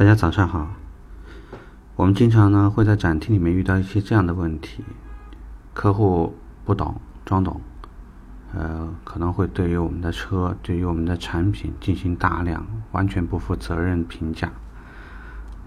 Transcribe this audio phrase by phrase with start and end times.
[0.00, 0.66] 大家早上好。
[1.94, 4.82] 我们经常呢会在展厅里面遇到一些这样的问题：
[5.74, 6.34] 客户
[6.64, 7.60] 不懂装懂，
[8.54, 14.50] 呃，可能会对于我们的车、对于我们的产品进行大量完全不负责任评价，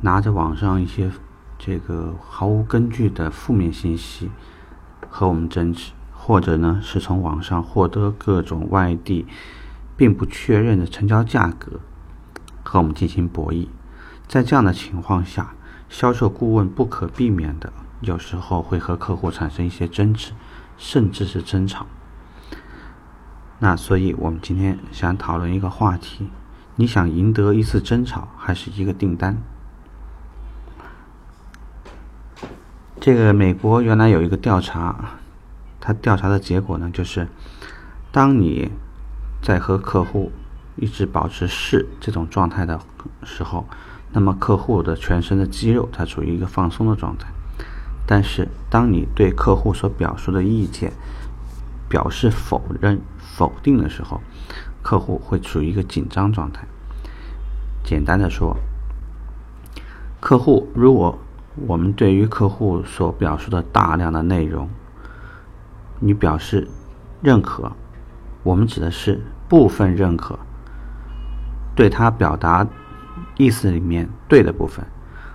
[0.00, 1.10] 拿着网上一些
[1.58, 4.30] 这个毫无根据的负面信息
[5.10, 9.26] 和我们争执，或者呢是从网上获得各种外地
[9.94, 11.80] 并不确认的成交价格
[12.62, 13.68] 和我们进行博弈。
[14.32, 15.52] 在这样的情况下，
[15.90, 20.32] 销售顾问不可避免的有时候会和客户产生一些争执，
[20.78, 21.84] 甚至是争吵。
[23.58, 26.30] 那所以，我们今天想讨论一个话题：
[26.76, 29.36] 你想赢得一次争吵，还是一个订单？
[32.98, 35.10] 这个美国原来有一个调查，
[35.78, 37.28] 他调查的结果呢，就是
[38.10, 38.72] 当你
[39.42, 40.32] 在和客户
[40.76, 42.80] 一直保持是这种状态的
[43.24, 43.66] 时候。
[44.12, 47.28] 那么客户的全身的肌肉，它处于一个放松的状态。
[48.06, 50.92] 但是，当你对客户所表述的意见
[51.88, 54.20] 表示否认、否定的时候，
[54.82, 56.66] 客户会处于一个紧张状态。
[57.84, 58.56] 简单的说，
[60.20, 61.18] 客户如果
[61.66, 64.68] 我们对于客户所表述的大量的内容，
[66.00, 66.68] 你表示
[67.22, 67.72] 认可，
[68.42, 70.38] 我们指的是部分认可，
[71.74, 72.66] 对他表达。
[73.36, 74.84] 意思里面对的部分，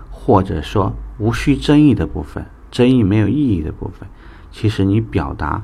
[0.09, 4.07] 或者说无需争议的部分，争议没有意义的部分，
[4.51, 5.63] 其实你表达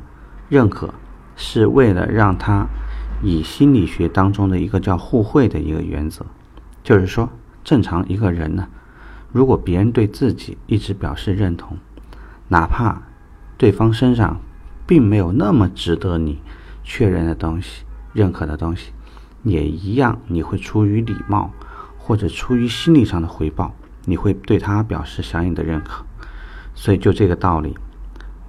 [0.50, 0.94] 认可
[1.36, 2.68] 是为了让他
[3.22, 6.26] 以心理学当中的一个叫互惠的一个原则，
[6.84, 7.30] 就是说
[7.64, 8.68] 正常一个人呢，
[9.32, 11.78] 如果别人对自己一直表示认同，
[12.50, 13.02] 哪怕
[13.58, 14.40] 对方身上
[14.86, 16.40] 并没有那么值得你
[16.84, 18.92] 确认的东西、认可的东西，
[19.44, 21.52] 也一样你会出于礼貌。
[22.06, 23.74] 或者出于心理上的回报，
[24.04, 26.04] 你会对他表示相应的认可。
[26.76, 27.78] 所以就这个道理，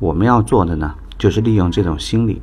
[0.01, 2.43] 我们要做的呢，就是利用这种心理。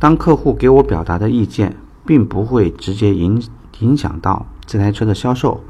[0.00, 1.76] 当客户给我表达的意见，
[2.06, 3.42] 并不会直接影
[3.80, 5.62] 影响到这台车的销售，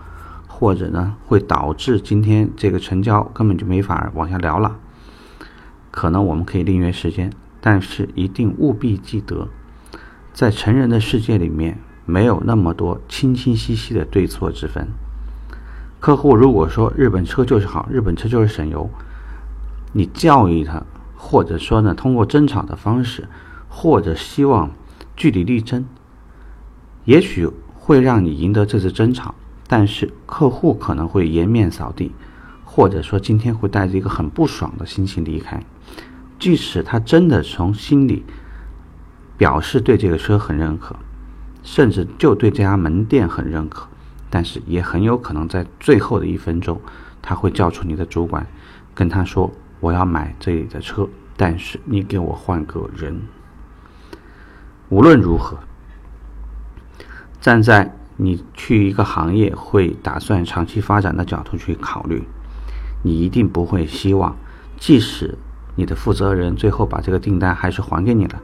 [0.47, 4.77] 或者呢，会导致今天这个成交根本就没法往下聊了。
[5.91, 9.49] 可能我们可以另约时间，但是一定务必记得，
[10.32, 11.81] 在成人的世界里面。
[12.04, 14.88] 没有那么多清清晰晰的对错之分。
[16.00, 18.90] 客户如果说日本车就是好，日本车就是省油，
[19.92, 20.82] 你教育他，
[21.16, 23.28] 或者说呢，通过争吵的方式，
[23.68, 24.70] 或者希望
[25.14, 25.84] 据理力争，
[27.04, 29.34] 也许会让你赢得这次争吵，
[29.69, 32.12] 但是客户可能会颜面扫地，
[32.64, 35.62] 或者说今天会带着一个很不爽的心情离开。
[36.40, 38.24] 即使他真的从心里
[39.38, 40.96] 表示对这个车很认可。
[41.62, 43.87] 甚至就对这家门店很认可，
[44.28, 46.81] 但是也很有可能在最后的一分钟，
[47.21, 48.47] 他会叫出你的主管，
[48.95, 49.50] 跟他说
[49.81, 53.23] ：“我要买这里的车，但是你给我换个人。”
[54.91, 55.59] 无论如何，
[57.41, 62.25] 站在你去一个行业会打算长期发展的角度去考虑，
[63.03, 64.37] 你一定不会希望，
[64.79, 65.39] 即使
[65.77, 68.41] 你的负责人最后把这个订单还是还给你了，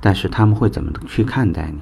[0.00, 1.80] 但是他们会怎么去看待你？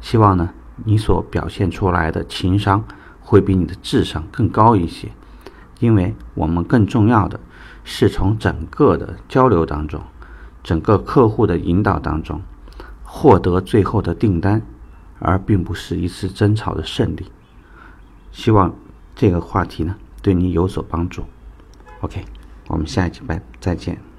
[0.00, 0.50] 希望呢，
[0.84, 2.84] 你所表现出来的情商
[3.20, 5.08] 会比你的智商更高一些，
[5.78, 7.38] 因为我们更重要的
[7.84, 10.02] 是从整个的交流当中，
[10.62, 12.40] 整个客户的引导当中，
[13.04, 14.62] 获得最后的订单，
[15.18, 17.30] 而并不是一次争吵的胜利。
[18.32, 18.74] 希望
[19.14, 21.24] 这个话题呢对你有所帮助。
[22.00, 22.24] OK，
[22.68, 24.09] 我们下一期拜再见。